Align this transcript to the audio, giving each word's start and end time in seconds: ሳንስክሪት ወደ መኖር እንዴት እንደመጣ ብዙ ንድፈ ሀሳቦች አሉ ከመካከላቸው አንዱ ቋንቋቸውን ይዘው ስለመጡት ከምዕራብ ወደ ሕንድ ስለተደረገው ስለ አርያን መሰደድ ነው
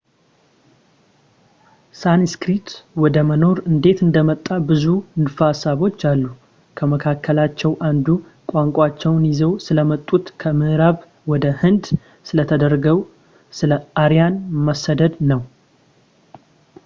ሳንስክሪት 1.99 2.69
ወደ 3.01 3.15
መኖር 3.29 3.57
እንዴት 3.71 3.99
እንደመጣ 4.05 4.47
ብዙ 4.69 4.85
ንድፈ 5.21 5.37
ሀሳቦች 5.49 5.99
አሉ 6.11 6.23
ከመካከላቸው 6.79 7.73
አንዱ 7.89 8.07
ቋንቋቸውን 8.51 9.27
ይዘው 9.31 9.51
ስለመጡት 9.67 10.25
ከምዕራብ 10.43 10.97
ወደ 11.33 11.45
ሕንድ 11.61 11.85
ስለተደረገው 12.31 12.99
ስለ 13.59 13.81
አርያን 14.05 14.35
መሰደድ 14.69 15.15
ነው 15.33 15.43